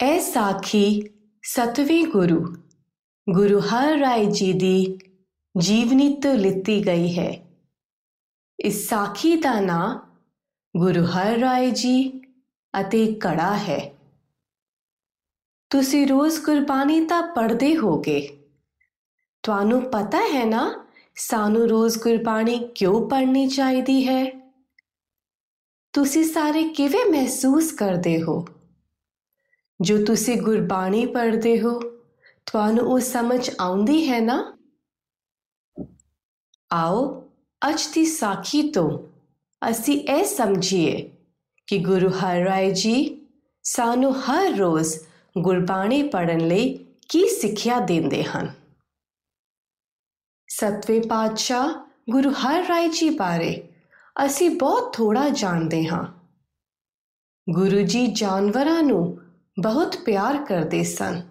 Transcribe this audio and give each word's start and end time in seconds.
ਐ 0.00 0.18
ਸਾਖੀ 0.20 1.08
ਸਤਵੇਂ 1.44 2.02
ਗੁਰੂ 2.04 2.38
ਗੁਰੂ 3.26 3.58
ਹਰ 3.60 3.98
ਰਾਏ 3.98 4.24
ਜੀ 4.26 4.52
ਦੀ 4.52 4.98
ਜੀਵਨੀ 5.54 6.08
ਤੋਂ 6.14 6.32
ਲਿੱਤੀ 6.34 6.78
ਗਈ 6.86 7.12
ਹੈ 7.18 7.30
ਇਸ 8.58 8.78
ਸਾਖੀ 8.88 9.34
ਦਾ 9.36 9.52
ਨਾਂ 9.60 9.88
ਗੁਰੂ 10.74 11.04
ਹਰ 11.06 11.38
ਰਾਏ 11.38 11.70
ਜੀ 11.70 12.22
ਅਤੇ 12.74 13.04
ਕੜਾ 13.14 13.52
ਹੈ 13.58 13.78
ਤੁਸੀਂ 15.70 16.06
ਰੋਜ਼ 16.06 16.40
ਗੁਰਬਾਣੀ 16.40 17.00
ਤਾਂ 17.06 17.22
ਪੜ੍ਹਦੇ 17.34 17.76
ਹੋਗੇ 17.76 18.20
ਤੁਹਾਨੂੰ 19.44 19.82
ਪਤਾ 19.90 20.20
ਹੈ 20.32 20.44
ਨਾ 20.44 20.62
ਸਾਨੂੰ 21.16 21.68
ਰੋਜ਼ 21.68 21.98
ਗੁਰਬਾਣੀ 21.98 22.58
ਕਿਉਂ 22.74 23.08
ਪੜ੍ਹਨੀ 23.08 23.46
ਚਾਹੀਦੀ 23.48 24.06
ਹੈ 24.08 24.24
ਤੁਸੀਂ 25.94 26.24
ਸਾਰੇ 26.24 26.62
ਕਿਵੇਂ 26.68 27.04
ਮਹਿਸੂਸ 27.10 27.70
ਕਰਦੇ 27.72 28.20
ਹੋ 28.22 28.44
ਜੋ 29.80 30.04
ਤੁਸੀਂ 30.04 30.42
ਗੁਰਬਾਣੀ 30.42 31.06
ਪੜ੍ਹਦੇ 31.06 31.60
ਹੋ, 31.60 31.80
ਤੁਹਾਨੂੰ 32.46 32.84
ਉਹ 32.84 33.00
ਸਮਝ 33.00 33.50
ਆਉਂਦੀ 33.60 34.08
ਹੈ 34.08 34.20
ਨਾ? 34.20 34.58
ਆਓ, 36.72 37.30
ਅੱਜ 37.68 37.86
ਦੀ 37.94 38.04
ਸਾਖੀ 38.04 38.70
ਤੋਂ 38.70 38.98
ਅਸੀਂ 39.70 40.00
ਇਹ 40.00 40.24
ਸਮਝੀਏ 40.24 41.10
ਕਿ 41.66 41.78
ਗੁਰੂ 41.78 42.08
ਹਰਿਰਾਏ 42.08 42.70
ਜੀ 42.70 43.26
ਸਾਨੂੰ 43.62 44.20
ਹਰ 44.20 44.52
ਰੋਜ਼ 44.52 44.98
ਗੁਰਬਾਣੀ 45.38 46.02
ਪੜ੍ਹਨ 46.02 46.40
ਲਈ 46.40 46.78
ਕੀ 47.08 47.28
ਸਿੱਖਿਆ 47.28 47.80
ਦਿੰਦੇ 47.80 48.24
ਹਨ? 48.24 48.52
ਸਤਵੇਂ 50.48 51.02
ਪਾਤਸ਼ਾਹ 51.02 51.74
ਗੁਰੂ 52.10 52.30
ਹਰਿਰਾਏ 52.30 52.88
ਜੀ 52.88 53.10
ਬਾਰੇ 53.10 53.68
ਅਸੀਂ 54.26 54.50
ਬਹੁਤ 54.50 54.92
ਥੋੜਾ 54.92 55.28
ਜਾਣਦੇ 55.28 55.88
ਹਾਂ। 55.88 56.06
ਗੁਰੂ 57.50 57.80
ਜੀ 57.80 58.06
ਜਾਨਵਰਾਂ 58.06 58.82
ਨੂੰ 58.82 59.29
ਬਹੁਤ 59.58 59.96
ਪਿਆਰ 59.96 60.44
ਕਰਦੇ 60.44 60.84
ਸਨ। 60.84 61.22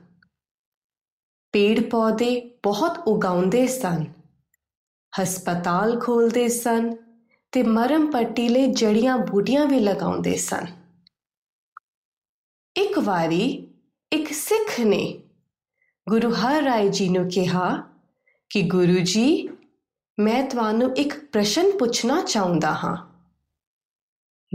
ਪੇੜ 1.52 1.90
ਪੌਦੇ 1.90 2.60
ਬਹੁਤ 2.64 2.98
ਉਗਾਉਂਦੇ 3.08 3.68
ਸਨ। 3.68 4.06
ਹਸਪਤਾਲ 5.22 6.00
ਖੋਲਦੇ 6.00 6.48
ਸਨ 6.48 6.96
ਤੇ 7.52 7.64
ਮਰਮ 7.64 8.12
ਪੱਟੀ 8.12 8.50
ਲਈ 8.50 8.68
ਜੜੀਆਂ 8.68 9.18
ਬੂਟੀਆਂ 9.18 9.66
ਵੀ 9.66 9.80
ਲਗਾਉਂਦੇ 9.80 10.38
ਸਨ। 10.38 10.66
ਇੱਕ 12.76 13.00
ਵਾਰੀ 13.00 13.74
ਇੱਕ 14.14 14.34
ਸਿੱਖ 14.34 14.80
ਨੇ 14.80 15.24
ਗੁਰੂ 16.10 16.34
ਹਰਿਰਾਏ 16.34 16.90
ਜੀ 16.90 17.10
ਨੂੰ 17.10 17.30
ਕਿਹਾ 17.30 17.84
ਕਿ 18.50 18.62
ਗੁਰੂ 18.62 19.00
ਜੀ, 19.00 19.50
ਮੈਂ 20.20 20.50
ਤੁਹਾਨੂੰ 20.50 20.96
ਇੱਕ 20.98 21.26
ਪ੍ਰਸ਼ਨ 21.26 21.78
ਪੁੱਛਣਾ 21.78 22.22
ਚਾਹੁੰਦਾ 22.22 22.74
ਹਾਂ। 22.74 22.98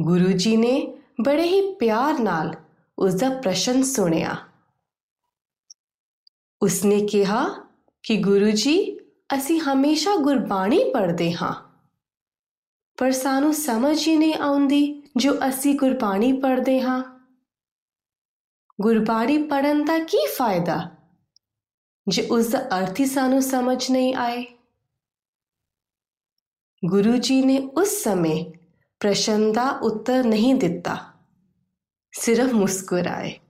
ਗੁਰੂ 0.01 0.33
ਜੀ 0.33 0.57
ਨੇ 0.57 0.99
ਬੜੇ 1.25 1.43
ਹੀ 1.43 1.75
ਪਿਆਰ 1.75 2.19
ਨਾਲ 2.19 2.64
ਉਸ 2.99 3.15
ਦਾ 3.15 3.29
ਪ੍ਰਸ਼ਨ 3.29 3.83
ਸੁਣਿਆ 3.83 4.37
ਉਸਨੇ 6.63 7.07
ਕਿਹਾ 7.07 7.45
ਕਿ 8.03 8.17
ਗੁਰੂ 8.17 8.51
ਜੀ 8.51 8.99
ਅਸੀਂ 9.35 9.61
ਹਮੇਸ਼ਾ 9.61 10.17
ਗੁਰਬਾਣੀ 10.17 10.85
ਪੜ੍ਹਦੇ 10.95 11.33
ਹਾਂ 11.33 11.53
ਪਰ 12.99 13.11
ਸਾਨੂੰ 13.11 13.55
ਸਮਝ 13.55 14.09
ਹੀ 14.09 14.17
ਨਹੀਂ 14.17 14.35
ਆਉਂਦੀ 14.35 15.03
ਜੋ 15.17 15.35
ਅਸੀਂ 15.49 15.75
ਗੁਰਬਾਣੀ 15.75 16.33
ਪੜ੍ਹਦੇ 16.33 16.81
ਹਾਂ 16.81 17.03
ਗੁਰਬਾਣੀ 18.81 19.43
ਪੜਨ 19.43 19.85
ਦਾ 19.85 19.99
ਕੀ 19.99 20.27
ਫਾਇਦਾ 20.39 20.91
ਜੇ 22.09 22.27
ਉਸ 22.31 22.47
ਦਾ 22.47 22.59
ਅਰਥ 22.79 23.01
ਹੀ 23.01 23.05
ਸਾਨੂੰ 23.07 23.43
ਸਮਝ 23.43 23.91
ਨਹੀਂ 23.91 24.15
ਆਏ 24.15 24.45
ਗੁਰੂ 26.83 27.17
ਜੀ 27.17 27.43
ਨੇ 27.43 27.59
ਉਸ 27.59 27.89
ਸਮੇਂ 28.03 28.45
ਪ੍ਰਸ਼ਨ 29.01 29.53
ਦਾ 29.53 29.69
ਉੱਤਰ 29.83 30.25
ਨਹੀਂ 30.25 30.55
ਦਿੱਤਾ 30.55 31.14
ਸਿਰਫ 32.21 32.53
ਮੁਸਕਰਾਏ। 32.53 33.41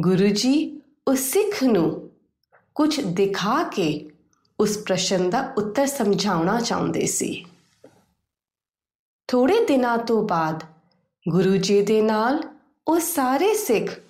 ਗੁਰੂ 0.00 0.28
ਜੀ 0.28 0.82
ਉਸ 1.08 1.18
ਸਿੱਖ 1.18 1.64
ਨੂੰ 1.64 2.10
ਕੁਝ 2.74 3.00
ਦਿਖਾ 3.00 3.62
ਕੇ 3.62 4.10
ਉਸ 4.60 4.78
ਪ੍ਰਸ਼ਨ 4.78 5.30
ਦਾ 5.30 5.54
ਉੱਤਰ 5.56 5.86
ਸਮਝਾਉਣਾ 5.86 6.60
ਚਾਹੁੰਦੇ 6.60 7.06
ਸੀ। 7.06 7.46
ਥੋੜੇ 9.28 9.64
ਦਿਨਾਂ 9.64 9.98
ਤੋਂ 9.98 10.22
ਬਾਅਦ 10.22 10.64
ਗੁਰੂ 11.28 11.56
ਜੀ 11.56 11.82
ਦੇ 11.82 12.02
ਨਾਲ 12.02 12.42
ਉਹ 12.88 13.00
ਸਾਰੇ 13.00 13.54
ਸਿੱਖ 13.54 14.00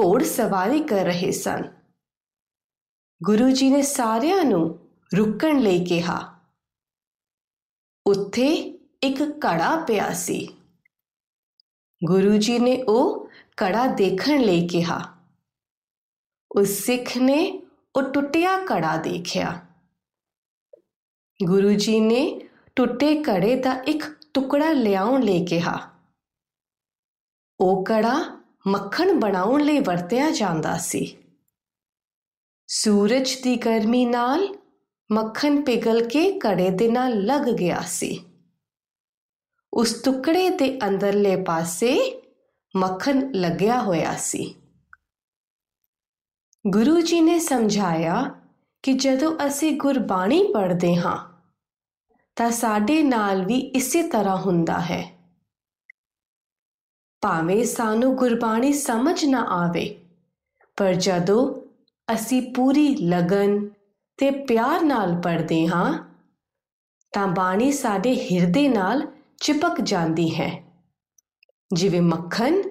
ਘੋੜ 0.00 0.22
ਸਵਾਰੀ 0.22 0.80
ਕਰ 0.80 1.04
ਰਹੇ 1.04 1.30
ਸਨ। 1.30 1.62
ਗੁਰੂ 3.22 3.50
ਜੀ 3.50 3.70
ਨੇ 3.70 3.82
ਸਾਰਿਆਂ 3.82 4.44
ਨੂੰ 4.44 4.78
ਰੁਕਣ 5.16 5.58
ਲਈ 5.58 5.84
ਕਿਹਾ। 5.84 6.38
ਉੱਥੇ 8.06 8.54
ਇੱਕ 9.02 9.22
ਘੜਾ 9.22 9.76
ਪਿਆ 9.76 10.12
ਸੀ। 10.12 10.55
ਗੁਰੂ 12.04 12.36
ਜੀ 12.36 12.58
ਨੇ 12.58 12.82
ਉਹ 12.82 13.28
ਕੜਾ 13.56 13.86
ਦੇਖਣ 13.86 14.40
ਲਈ 14.40 14.68
ਕਿਹਾ। 14.68 15.14
ਉਸ 16.56 16.68
ਸਿੱਖ 16.68 17.18
ਨੇ 17.18 17.62
ਉਹ 17.96 18.02
ਟੁੱਟਿਆ 18.02 18.66
ਕੜਾ 18.66 18.96
ਦੇਖਿਆ। 18.96 19.66
ਗੁਰੂ 21.44 21.72
ਜੀ 21.72 22.00
ਨੇ 22.00 22.48
ਟੁੱਟੇ 22.76 23.22
ਕੜੇ 23.22 23.56
ਦਾ 23.56 23.72
ਇੱਕ 23.72 24.04
ਟੁਕੜਾ 24.34 24.72
ਲਿਆਉਣ 24.72 25.22
ਲਈ 25.22 25.46
ਕਿਹਾ। 25.46 25.90
ਉਹ 27.60 27.84
ਕੜਾ 27.84 28.40
ਮੱਖਣ 28.66 29.20
ਬਣਾਉਣ 29.20 29.62
ਲਈ 29.62 29.80
ਵਰਤਿਆ 29.80 30.30
ਜਾਂਦਾ 30.30 30.78
ਸੀ। 30.78 31.16
ਸੂਰਜ 32.66 33.42
ਦੀ 33.42 33.56
ਗਰਮੀ 33.56 34.04
ਨਾਲ 34.04 34.48
ਮੱਖਣ 35.12 35.62
ਪਿਘਲ 35.62 36.08
ਕੇ 36.08 36.38
ਕੜੇ 36.38 36.70
ਦੇ 36.70 36.88
ਨਾਲ 36.88 37.24
ਲੱਗ 37.24 37.42
ਗਿਆ 37.42 37.80
ਸੀ। 37.80 38.25
ਉਸ 39.76 40.02
ਟੁਕੜੇ 40.02 40.50
ਦੇ 40.50 40.78
ਅੰਦਰਲੇ 40.86 41.36
ਪਾਸੇ 41.36 42.22
ਮੱਖਣ 42.76 43.32
ਲੱਗਿਆ 43.32 43.80
ਹੋਇਆ 43.80 44.14
ਸੀ। 44.16 44.54
ਗੁਰੂ 46.66 47.00
ਜੀ 47.00 47.20
ਨੇ 47.20 47.38
ਸਮਝਾਇਆ 47.38 48.34
ਕਿ 48.82 48.92
ਜਦੋਂ 48.92 49.36
ਅਸੀਂ 49.46 49.72
ਗੁਰਬਾਣੀ 49.72 50.42
ਪੜ੍ਹਦੇ 50.54 50.96
ਹਾਂ, 50.96 51.16
ਤਾਂ 52.36 52.50
ਸਾਡੇ 52.50 53.02
ਨਾਲ 53.02 53.44
ਵੀ 53.44 53.58
ਇਸੇ 53.58 54.02
ਤਰ੍ਹਾਂ 54.02 54.36
ਹੁੰਦਾ 54.36 54.78
ਹੈ। 54.80 55.02
ਭਾਵੇਂ 57.22 57.64
ਸਾਨੂੰ 57.64 58.14
ਗੁਰਬਾਣੀ 58.16 58.72
ਸਮਝ 58.72 59.24
ਨਾ 59.24 59.42
ਆਵੇ, 59.42 60.06
ਪਰ 60.76 60.94
ਜਦੋਂ 60.94 61.54
ਅਸੀਂ 62.14 62.42
ਪੂਰੀ 62.52 62.88
ਲਗਨ 62.94 63.68
ਤੇ 64.18 64.30
ਪਿਆਰ 64.30 64.82
ਨਾਲ 64.82 65.20
ਪੜ੍ਹਦੇ 65.20 65.66
ਹਾਂ, 65.68 65.92
ਤਾਂ 67.12 67.26
ਬਾਣੀ 67.26 67.72
ਸਾਡੇ 67.72 68.14
ਹਿਰਦੇ 68.14 68.68
ਨਾਲ 68.68 69.15
ਚਿਪਕ 69.40 69.80
ਜਾਂਦੀ 69.80 70.34
ਹੈ। 70.34 70.64
ਜਿਵੇਂ 71.74 72.02
ਮੱਖਣ 72.02 72.62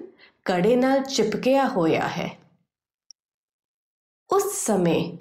ਕੜੇ 0.44 0.76
ਨਾਲ 0.76 1.02
ਚਿਪਕਿਆ 1.02 1.68
ਹੋਇਆ 1.68 2.08
ਹੈ। 2.08 2.38
ਉਸ 4.32 4.66
ਸਮੇਂ 4.66 5.18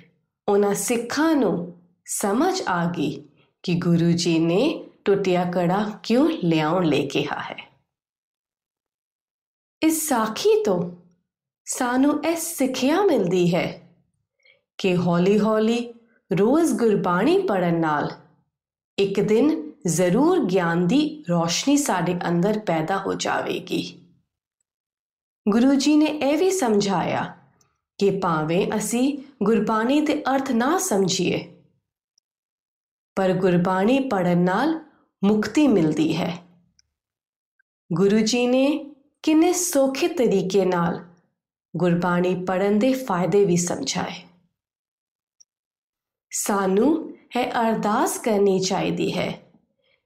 ਉਹਨਾਂ 0.47 0.73
ਸਿੱਖਾਂ 0.73 1.35
ਨੂੰ 1.35 1.81
ਸਮਝ 2.05 2.61
ਆ 2.67 2.85
ਗਈ 2.85 3.27
ਕਿ 3.63 3.75
ਗੁਰੂ 3.75 4.11
ਜੀ 4.11 4.39
ਨੇ 4.39 4.89
ਟੁੱਟਿਆ 5.05 5.51
ਕੜਾ 5.51 5.99
ਕਿਉਂ 6.03 6.29
ਲਿਆਉਣ 6.43 6.85
ਲਈ 6.85 7.07
ਕਿਹਾ 7.07 7.39
ਹੈ। 7.41 7.71
ਇਸ 9.83 10.07
ਸਾਖੀ 10.07 10.63
ਤੋਂ 10.63 10.91
ਸਾਨੂੰ 11.65 12.25
ਇਹ 12.25 12.35
ਸਿੱਖਿਆ 12.35 13.01
ਮਿਲਦੀ 13.01 13.55
ਹੈ 13.55 13.81
ਕਿ 14.77 14.97
ਹੌਲੀ-ਹੌਲੀ 14.97 15.93
ਰੋਜ਼ 16.39 16.73
ਗੁਰਬਾਣੀ 16.73 17.39
ਪੜਨ 17.39 17.79
ਨਾਲ 17.79 18.11
ਇੱਕ 18.99 19.19
ਦਿਨ 19.19 19.64
ਜ਼ਰੂਰ 19.87 20.45
ਗਿਆਨ 20.45 20.87
ਦੀ 20.87 21.23
ਰੋਸ਼ਨੀ 21.29 21.77
ਸਾਡੇ 21.77 22.19
ਅੰਦਰ 22.29 22.59
ਪੈਦਾ 22.59 22.97
ਹੋ 22.97 23.13
ਜਾਵੇਗੀ। 23.13 24.07
ਗੁਰੂ 25.49 25.75
ਜੀ 25.75 25.95
ਨੇ 25.95 26.05
ਇਹ 26.05 26.37
ਵੀ 26.37 26.51
ਸਮਝਾਇਆ 26.51 27.37
ਕਿ 27.97 28.19
ਭਾਵੇਂ 28.19 28.77
ਅਸੀਂ 28.77 29.17
ਗੁਰਬਾਣੀ 29.43 30.01
ਦੇ 30.01 30.23
ਅਰਥ 30.23 30.51
ਨਾ 30.51 30.77
ਸਮਝੀਏ, 30.77 31.61
ਪਰ 33.15 33.33
ਗੁਰਬਾਣੀ 33.33 33.99
ਪੜਨ 33.99 34.37
ਨਾਲ 34.37 34.79
ਮੁਕਤੀ 35.23 35.67
ਮਿਲਦੀ 35.67 36.17
ਹੈ। 36.17 36.43
ਗੁਰੂ 37.93 38.19
ਜੀ 38.19 38.47
ਨੇ 38.47 38.95
ਕਿੰਨੇ 39.23 39.53
ਸੌਖੇ 39.53 40.07
ਤਰੀਕੇ 40.07 40.65
ਨਾਲ 40.65 41.05
ਗੁਰਬਾਣੀ 41.77 42.45
ਪੜਨ 42.45 42.79
ਦੇ 42.79 42.93
ਫਾਇਦੇ 42.93 43.45
ਵੀ 43.45 43.57
ਸਮਝਾਏ। 43.57 44.23
ਸਾਨੂੰ 46.31 47.17
ਹੈ 47.37 47.51
ਅਰਦਾਸ 47.51 48.17
ਕਰਨੀ 48.17 48.59
ਚਾਹੀਦੀ 48.59 49.17
ਹੈ 49.17 49.44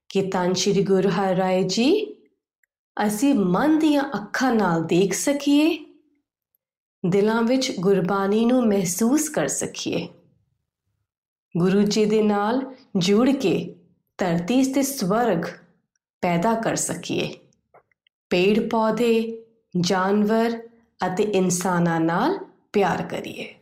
ਕਿ 0.10 0.22
ਤਾਂ 0.22 0.54
ਸ੍ਰੀ 0.54 0.84
ਗੁਰੂ 0.84 1.10
ਹਰਿਰਾਏ 1.10 1.64
ਜੀ, 1.64 2.16
ਅਸੀਂ 3.08 3.36
ਮਨ 3.36 3.80
ਦੀਆਂ 3.80 4.04
ਅੱਖਾਂ 4.04 4.56
ਨਾਲ 4.56 4.84
ਦੇਖ 4.84 5.14
ਸਕੀਏ, 5.14 5.86
ਦਿਲਾਂ 7.10 7.42
ਵਿੱਚ 7.42 7.80
ਗੁਰਬਾਣੀ 7.80 8.46
ਨੂੰ 8.46 8.68
ਮਹਿਸੂਸ 8.68 9.30
ਕਰ 9.30 9.48
ਸਕੀਏ। 9.48 10.10
ਗੁਰੂ 11.58 11.82
ਜੀ 11.82 12.06
ਦੇ 12.06 12.22
ਨਾਲ 12.22 12.76
ਜੁੜ 12.96 13.30
ਕੇ 13.30 13.76
ਧਰਤੀ 14.18 14.74
ਤੇ 14.74 14.82
ਸਵਰਗ 14.82 15.44
ਪੈਦਾ 16.22 16.54
ਕਰ 16.54 16.76
ਸਕੀਏ। 16.76 17.36
ਪੇੜ 18.30 18.70
ਪੌਦੇ 18.70 19.46
ਜਾਨਵਰ 19.80 20.68
ਅਤੇ 21.08 21.24
ਇਨਸਾਨਾਂ 21.24 22.00
ਨਾਲ 22.00 22.40
ਪਿਆਰ 22.74 23.02
ਕਰੀਏ। 23.02 23.59